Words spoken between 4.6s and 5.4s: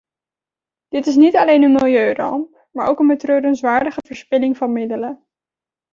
middelen.